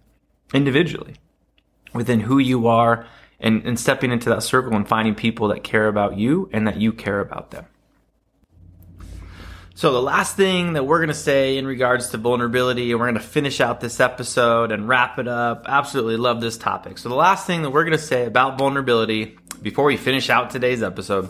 individually 0.53 1.15
within 1.93 2.21
who 2.21 2.37
you 2.37 2.67
are 2.67 3.07
and, 3.39 3.65
and 3.65 3.79
stepping 3.79 4.11
into 4.11 4.29
that 4.29 4.43
circle 4.43 4.75
and 4.75 4.87
finding 4.87 5.15
people 5.15 5.49
that 5.49 5.63
care 5.63 5.87
about 5.87 6.17
you 6.17 6.49
and 6.51 6.67
that 6.67 6.77
you 6.77 6.91
care 6.91 7.19
about 7.19 7.51
them. 7.51 7.65
So 9.75 9.93
the 9.93 10.01
last 10.01 10.35
thing 10.35 10.73
that 10.73 10.85
we're 10.85 10.97
going 10.97 11.07
to 11.07 11.13
say 11.13 11.57
in 11.57 11.65
regards 11.65 12.09
to 12.09 12.17
vulnerability, 12.17 12.91
and 12.91 12.99
we're 12.99 13.05
going 13.05 13.15
to 13.15 13.21
finish 13.21 13.61
out 13.61 13.79
this 13.79 14.01
episode 14.01 14.73
and 14.73 14.89
wrap 14.89 15.17
it 15.19 15.27
up. 15.29 15.63
Absolutely 15.69 16.17
love 16.17 16.41
this 16.41 16.57
topic. 16.57 16.97
So 16.97 17.07
the 17.07 17.15
last 17.15 17.47
thing 17.47 17.61
that 17.61 17.69
we're 17.69 17.85
going 17.85 17.97
to 17.97 18.03
say 18.03 18.25
about 18.25 18.57
vulnerability 18.57 19.37
before 19.61 19.85
we 19.85 19.95
finish 19.95 20.29
out 20.29 20.49
today's 20.49 20.83
episode 20.83 21.29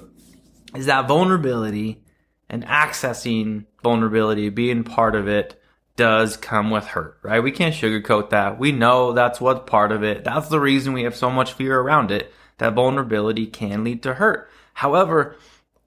is 0.75 0.87
that 0.87 1.07
vulnerability 1.07 2.01
and 2.49 2.65
accessing 2.65 3.65
vulnerability, 3.83 4.49
being 4.49 4.83
part 4.83 5.13
of 5.13 5.27
it, 5.27 5.58
does 5.99 6.37
come 6.37 6.71
with 6.71 6.85
hurt, 6.85 7.19
right? 7.23 7.43
We 7.43 7.51
can't 7.51 7.75
sugarcoat 7.75 8.29
that. 8.29 8.57
We 8.57 8.71
know 8.71 9.11
that's 9.11 9.41
what's 9.41 9.69
part 9.69 9.91
of 9.91 10.01
it. 10.01 10.23
That's 10.23 10.47
the 10.47 10.61
reason 10.61 10.93
we 10.93 11.03
have 11.03 11.13
so 11.13 11.29
much 11.29 11.51
fear 11.51 11.77
around 11.77 12.09
it, 12.09 12.33
that 12.57 12.73
vulnerability 12.73 13.45
can 13.45 13.83
lead 13.83 14.01
to 14.03 14.13
hurt. 14.13 14.49
However, 14.75 15.35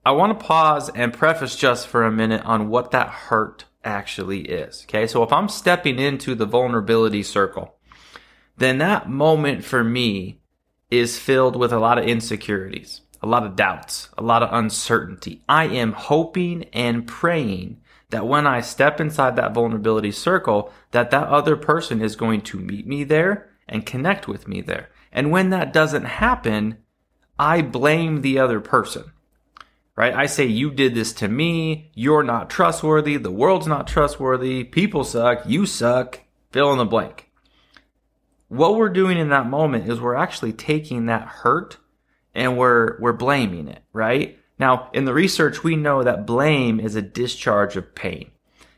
I 0.05 0.11
want 0.11 0.39
to 0.39 0.45
pause 0.45 0.89
and 0.89 1.11
preface 1.11 1.55
just 1.55 1.87
for 1.87 2.03
a 2.03 2.11
minute 2.11 2.45
on 2.45 2.69
what 2.69 2.91
that 2.91 3.09
hurt 3.09 3.65
actually 3.83 4.41
is. 4.41 4.85
Okay. 4.87 5.07
So 5.07 5.23
if 5.23 5.33
I'm 5.33 5.49
stepping 5.49 5.97
into 5.97 6.35
the 6.35 6.45
vulnerability 6.45 7.23
circle, 7.23 7.73
then 8.55 8.77
that 8.77 9.09
moment 9.09 9.65
for 9.65 9.83
me 9.83 10.41
is 10.91 11.17
filled 11.17 11.55
with 11.55 11.73
a 11.73 11.79
lot 11.79 11.97
of 11.97 12.05
insecurities, 12.05 13.01
a 13.23 13.25
lot 13.25 13.47
of 13.47 13.55
doubts, 13.55 14.09
a 14.15 14.21
lot 14.21 14.43
of 14.43 14.53
uncertainty. 14.53 15.41
I 15.49 15.65
am 15.65 15.93
hoping 15.93 16.65
and 16.65 17.07
praying 17.07 17.81
that 18.13 18.25
when 18.25 18.47
I 18.47 18.61
step 18.61 19.01
inside 19.01 19.35
that 19.35 19.53
vulnerability 19.53 20.11
circle, 20.11 20.71
that 20.91 21.11
that 21.11 21.27
other 21.27 21.57
person 21.57 22.01
is 22.01 22.15
going 22.15 22.41
to 22.41 22.57
meet 22.57 22.87
me 22.87 23.03
there 23.03 23.49
and 23.67 23.85
connect 23.85 24.27
with 24.27 24.47
me 24.47 24.61
there. 24.61 24.89
And 25.11 25.29
when 25.29 25.49
that 25.49 25.73
doesn't 25.73 26.05
happen, 26.05 26.77
I 27.37 27.61
blame 27.61 28.21
the 28.21 28.39
other 28.39 28.61
person 28.61 29.11
right? 29.95 30.13
I 30.13 30.25
say, 30.25 30.45
you 30.45 30.71
did 30.71 30.95
this 30.95 31.13
to 31.13 31.27
me. 31.27 31.91
You're 31.93 32.23
not 32.23 32.49
trustworthy. 32.49 33.17
The 33.17 33.31
world's 33.31 33.67
not 33.67 33.87
trustworthy. 33.87 34.63
People 34.63 35.03
suck. 35.03 35.43
You 35.45 35.65
suck. 35.65 36.21
Fill 36.51 36.71
in 36.71 36.77
the 36.77 36.85
blank. 36.85 37.29
What 38.47 38.75
we're 38.75 38.89
doing 38.89 39.17
in 39.17 39.29
that 39.29 39.47
moment 39.47 39.89
is 39.89 39.99
we're 39.99 40.15
actually 40.15 40.53
taking 40.53 41.07
that 41.07 41.27
hurt 41.27 41.77
and 42.35 42.57
we're, 42.57 42.99
we're 42.99 43.13
blaming 43.13 43.67
it, 43.67 43.83
right? 43.93 44.39
Now, 44.63 44.87
in 44.93 45.03
the 45.03 45.13
research, 45.13 45.61
we 45.61 45.75
know 45.75 46.03
that 46.03 46.25
blame 46.25 46.79
is 46.79 46.95
a 46.95 47.01
discharge 47.01 47.75
of 47.75 47.93
pain. 47.95 48.31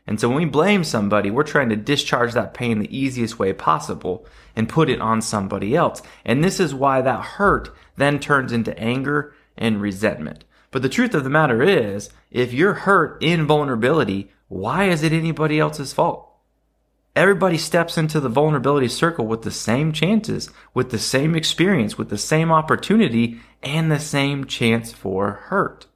And 0.04 0.18
so 0.18 0.28
when 0.28 0.38
we 0.38 0.44
blame 0.44 0.82
somebody, 0.82 1.30
we're 1.30 1.44
trying 1.44 1.68
to 1.68 1.76
discharge 1.76 2.32
that 2.32 2.54
pain 2.54 2.80
the 2.80 2.98
easiest 2.98 3.38
way 3.38 3.52
possible 3.52 4.26
and 4.56 4.68
put 4.68 4.90
it 4.90 5.00
on 5.00 5.22
somebody 5.22 5.76
else. 5.76 6.02
And 6.24 6.42
this 6.42 6.58
is 6.58 6.74
why 6.74 7.02
that 7.02 7.20
hurt 7.36 7.72
then 7.94 8.18
turns 8.18 8.50
into 8.50 8.76
anger 8.76 9.32
and 9.56 9.80
resentment. 9.80 10.42
But 10.72 10.82
the 10.82 10.88
truth 10.88 11.14
of 11.14 11.22
the 11.22 11.30
matter 11.30 11.62
is, 11.62 12.10
if 12.32 12.52
you're 12.52 12.74
hurt 12.74 13.22
in 13.22 13.46
vulnerability, 13.46 14.32
why 14.48 14.86
is 14.86 15.04
it 15.04 15.12
anybody 15.12 15.60
else's 15.60 15.92
fault? 15.92 16.25
Everybody 17.16 17.56
steps 17.56 17.96
into 17.96 18.20
the 18.20 18.28
vulnerability 18.28 18.88
circle 18.88 19.26
with 19.26 19.40
the 19.40 19.50
same 19.50 19.90
chances, 19.90 20.50
with 20.74 20.90
the 20.90 20.98
same 20.98 21.34
experience, 21.34 21.96
with 21.96 22.10
the 22.10 22.18
same 22.18 22.52
opportunity, 22.52 23.40
and 23.62 23.90
the 23.90 23.98
same 23.98 24.44
chance 24.44 24.92
for 24.92 25.32
hurt. 25.44 25.86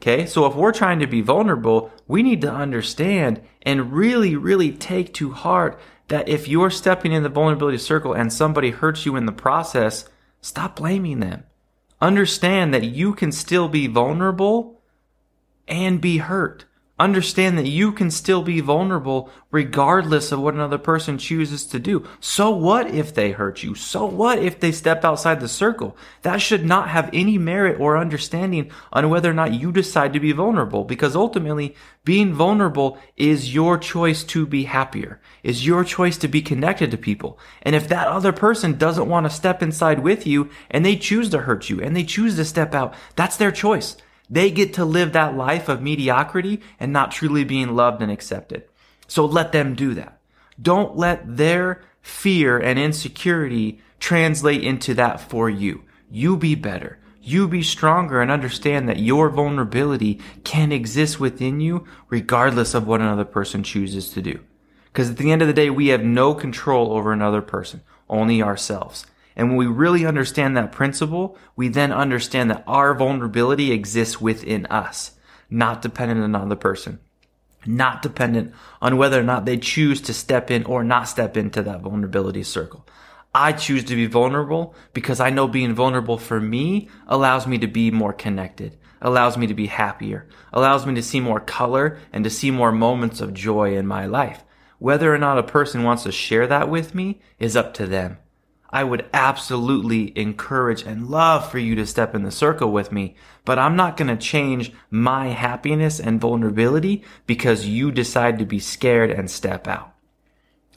Okay, 0.00 0.24
so 0.24 0.46
if 0.46 0.54
we're 0.54 0.70
trying 0.70 1.00
to 1.00 1.08
be 1.08 1.20
vulnerable, 1.20 1.90
we 2.06 2.22
need 2.22 2.40
to 2.42 2.52
understand 2.52 3.40
and 3.62 3.92
really, 3.92 4.36
really 4.36 4.70
take 4.70 5.12
to 5.14 5.32
heart 5.32 5.80
that 6.06 6.28
if 6.28 6.46
you're 6.46 6.70
stepping 6.70 7.10
in 7.10 7.24
the 7.24 7.28
vulnerability 7.28 7.78
circle 7.78 8.12
and 8.12 8.32
somebody 8.32 8.70
hurts 8.70 9.04
you 9.04 9.16
in 9.16 9.26
the 9.26 9.32
process, 9.32 10.08
stop 10.40 10.76
blaming 10.76 11.18
them. 11.18 11.42
Understand 12.00 12.72
that 12.72 12.84
you 12.84 13.14
can 13.14 13.32
still 13.32 13.68
be 13.68 13.88
vulnerable 13.88 14.80
and 15.66 16.00
be 16.00 16.18
hurt. 16.18 16.66
Understand 17.00 17.56
that 17.56 17.68
you 17.68 17.92
can 17.92 18.10
still 18.10 18.42
be 18.42 18.60
vulnerable 18.60 19.30
regardless 19.52 20.32
of 20.32 20.40
what 20.40 20.54
another 20.54 20.78
person 20.78 21.16
chooses 21.16 21.64
to 21.66 21.78
do. 21.78 22.04
So 22.18 22.50
what 22.50 22.90
if 22.90 23.14
they 23.14 23.30
hurt 23.30 23.62
you? 23.62 23.76
So 23.76 24.04
what 24.04 24.40
if 24.40 24.58
they 24.58 24.72
step 24.72 25.04
outside 25.04 25.40
the 25.40 25.48
circle? 25.48 25.96
That 26.22 26.42
should 26.42 26.66
not 26.66 26.88
have 26.88 27.08
any 27.12 27.38
merit 27.38 27.78
or 27.78 27.96
understanding 27.96 28.72
on 28.92 29.10
whether 29.10 29.30
or 29.30 29.34
not 29.34 29.54
you 29.54 29.70
decide 29.70 30.12
to 30.12 30.20
be 30.20 30.32
vulnerable 30.32 30.84
because 30.84 31.14
ultimately 31.14 31.76
being 32.04 32.34
vulnerable 32.34 32.98
is 33.16 33.54
your 33.54 33.78
choice 33.78 34.24
to 34.24 34.44
be 34.44 34.64
happier, 34.64 35.20
is 35.44 35.64
your 35.64 35.84
choice 35.84 36.18
to 36.18 36.26
be 36.26 36.42
connected 36.42 36.90
to 36.90 36.98
people. 36.98 37.38
And 37.62 37.76
if 37.76 37.86
that 37.88 38.08
other 38.08 38.32
person 38.32 38.76
doesn't 38.76 39.08
want 39.08 39.24
to 39.24 39.30
step 39.30 39.62
inside 39.62 40.00
with 40.00 40.26
you 40.26 40.50
and 40.68 40.84
they 40.84 40.96
choose 40.96 41.30
to 41.30 41.38
hurt 41.42 41.70
you 41.70 41.80
and 41.80 41.94
they 41.94 42.04
choose 42.04 42.34
to 42.36 42.44
step 42.44 42.74
out, 42.74 42.94
that's 43.14 43.36
their 43.36 43.52
choice. 43.52 43.96
They 44.30 44.50
get 44.50 44.74
to 44.74 44.84
live 44.84 45.12
that 45.12 45.36
life 45.36 45.68
of 45.68 45.82
mediocrity 45.82 46.60
and 46.78 46.92
not 46.92 47.10
truly 47.10 47.44
being 47.44 47.74
loved 47.74 48.02
and 48.02 48.12
accepted. 48.12 48.64
So 49.06 49.24
let 49.24 49.52
them 49.52 49.74
do 49.74 49.94
that. 49.94 50.20
Don't 50.60 50.96
let 50.96 51.36
their 51.36 51.82
fear 52.02 52.58
and 52.58 52.78
insecurity 52.78 53.80
translate 54.00 54.62
into 54.62 54.94
that 54.94 55.20
for 55.20 55.48
you. 55.48 55.82
You 56.10 56.36
be 56.36 56.54
better. 56.54 56.98
You 57.20 57.46
be 57.48 57.62
stronger 57.62 58.22
and 58.22 58.30
understand 58.30 58.88
that 58.88 58.98
your 58.98 59.28
vulnerability 59.28 60.20
can 60.44 60.72
exist 60.72 61.20
within 61.20 61.60
you 61.60 61.86
regardless 62.08 62.74
of 62.74 62.86
what 62.86 63.00
another 63.00 63.24
person 63.24 63.62
chooses 63.62 64.08
to 64.10 64.22
do. 64.22 64.40
Because 64.86 65.10
at 65.10 65.18
the 65.18 65.30
end 65.30 65.42
of 65.42 65.48
the 65.48 65.54
day, 65.54 65.68
we 65.68 65.88
have 65.88 66.02
no 66.02 66.34
control 66.34 66.92
over 66.92 67.12
another 67.12 67.42
person, 67.42 67.82
only 68.08 68.42
ourselves. 68.42 69.06
And 69.38 69.50
when 69.50 69.56
we 69.56 69.66
really 69.66 70.04
understand 70.04 70.56
that 70.56 70.72
principle, 70.72 71.38
we 71.54 71.68
then 71.68 71.92
understand 71.92 72.50
that 72.50 72.64
our 72.66 72.92
vulnerability 72.92 73.70
exists 73.70 74.20
within 74.20 74.66
us, 74.66 75.12
not 75.48 75.80
dependent 75.80 76.18
on 76.18 76.34
another 76.34 76.56
person, 76.56 76.98
not 77.64 78.02
dependent 78.02 78.52
on 78.82 78.96
whether 78.96 79.20
or 79.20 79.22
not 79.22 79.44
they 79.44 79.56
choose 79.56 80.00
to 80.02 80.12
step 80.12 80.50
in 80.50 80.64
or 80.64 80.82
not 80.82 81.08
step 81.08 81.36
into 81.36 81.62
that 81.62 81.82
vulnerability 81.82 82.42
circle. 82.42 82.84
I 83.32 83.52
choose 83.52 83.84
to 83.84 83.94
be 83.94 84.06
vulnerable 84.06 84.74
because 84.92 85.20
I 85.20 85.30
know 85.30 85.46
being 85.46 85.72
vulnerable 85.72 86.18
for 86.18 86.40
me 86.40 86.88
allows 87.06 87.46
me 87.46 87.58
to 87.58 87.68
be 87.68 87.92
more 87.92 88.12
connected, 88.12 88.76
allows 89.00 89.36
me 89.36 89.46
to 89.46 89.54
be 89.54 89.66
happier, 89.66 90.28
allows 90.52 90.84
me 90.84 90.96
to 90.96 91.02
see 91.02 91.20
more 91.20 91.38
color 91.38 91.98
and 92.12 92.24
to 92.24 92.30
see 92.30 92.50
more 92.50 92.72
moments 92.72 93.20
of 93.20 93.34
joy 93.34 93.76
in 93.76 93.86
my 93.86 94.04
life. 94.06 94.42
Whether 94.80 95.14
or 95.14 95.18
not 95.18 95.38
a 95.38 95.44
person 95.44 95.84
wants 95.84 96.02
to 96.02 96.12
share 96.12 96.48
that 96.48 96.68
with 96.68 96.92
me 96.92 97.20
is 97.38 97.54
up 97.54 97.72
to 97.74 97.86
them. 97.86 98.18
I 98.70 98.84
would 98.84 99.08
absolutely 99.14 100.16
encourage 100.18 100.82
and 100.82 101.08
love 101.08 101.50
for 101.50 101.58
you 101.58 101.74
to 101.76 101.86
step 101.86 102.14
in 102.14 102.22
the 102.22 102.30
circle 102.30 102.70
with 102.70 102.92
me, 102.92 103.14
but 103.44 103.58
I'm 103.58 103.76
not 103.76 103.96
going 103.96 104.08
to 104.08 104.16
change 104.16 104.72
my 104.90 105.28
happiness 105.28 105.98
and 105.98 106.20
vulnerability 106.20 107.02
because 107.26 107.66
you 107.66 107.90
decide 107.90 108.38
to 108.38 108.44
be 108.44 108.58
scared 108.58 109.10
and 109.10 109.30
step 109.30 109.66
out. 109.66 109.94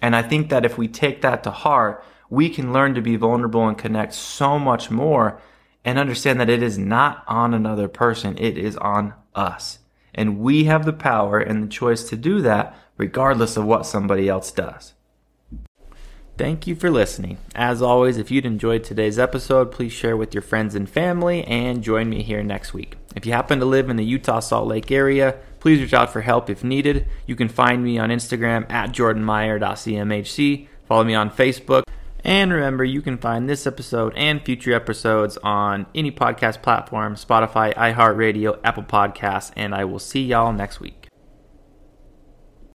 And 0.02 0.16
I 0.16 0.22
think 0.22 0.50
that 0.50 0.66
if 0.66 0.78
we 0.78 0.88
take 0.88 1.22
that 1.22 1.44
to 1.44 1.52
heart, 1.52 2.04
we 2.30 2.50
can 2.50 2.72
learn 2.72 2.96
to 2.96 3.02
be 3.02 3.18
vulnerable 3.18 3.68
and 3.68 3.78
connect 3.78 4.14
so 4.14 4.58
much 4.58 4.90
more 4.90 5.42
and 5.84 6.00
understand 6.00 6.40
that 6.40 6.50
it 6.50 6.64
is 6.64 6.78
not 6.78 7.24
on 7.28 7.54
another 7.54 7.90
person. 7.90 8.38
It 8.38 8.58
is 8.58 8.78
on 8.78 9.14
us. 9.36 9.80
And 10.14 10.40
we 10.40 10.64
have 10.66 10.86
the 10.86 10.94
power 10.94 11.40
and 11.40 11.64
the 11.64 11.68
choice 11.68 12.04
to 12.10 12.16
do 12.16 12.42
that 12.42 12.76
regardless 12.98 13.58
of 13.58 13.66
what 13.66 13.86
somebody 13.86 14.30
else 14.30 14.52
does. 14.52 14.94
Thank 16.42 16.66
you 16.66 16.74
for 16.74 16.90
listening. 16.90 17.38
As 17.54 17.84
always, 17.84 18.18
if 18.18 18.32
you'd 18.32 18.48
enjoyed 18.48 18.84
today's 18.84 19.20
episode, 19.20 19.72
please 19.72 19.94
share 19.94 20.18
with 20.18 20.34
your 20.34 20.42
friends 20.42 20.74
and 20.74 20.90
family 20.90 21.44
and 21.44 21.84
join 21.84 22.10
me 22.10 22.24
here 22.24 22.42
next 22.42 22.74
week. 22.74 22.96
If 23.16 23.28
you 23.28 23.34
happen 23.34 23.60
to 23.60 23.66
live 23.66 23.92
in 23.92 23.96
the 23.96 24.04
Utah 24.04 24.40
Salt 24.40 24.68
Lake 24.68 24.92
area, 24.92 25.38
please 25.60 25.80
reach 25.80 25.94
out 25.94 26.12
for 26.12 26.22
help 26.22 26.50
if 26.50 26.64
needed. 26.64 27.06
You 27.28 27.36
can 27.36 27.48
find 27.48 27.84
me 27.84 28.00
on 28.00 28.10
Instagram 28.10 28.66
at 28.72 28.92
jordanmeyer.cmhc. 28.92 30.68
Follow 30.88 31.04
me 31.04 31.14
on 31.14 31.30
Facebook. 31.30 31.84
And 32.24 32.52
remember, 32.52 32.84
you 32.84 33.04
can 33.04 33.20
find 33.20 33.48
this 33.48 33.68
episode 33.68 34.16
and 34.16 34.42
future 34.42 34.74
episodes 34.74 35.38
on 35.44 35.86
any 35.94 36.12
podcast 36.12 36.64
platform 36.64 37.18
Spotify, 37.18 37.72
iHeartRadio, 37.76 38.60
Apple 38.64 38.82
Podcasts, 38.82 39.52
and 39.56 39.76
I 39.76 39.86
will 39.86 40.00
see 40.00 40.24
y'all 40.24 40.52
next 40.52 40.80
week. 40.80 41.01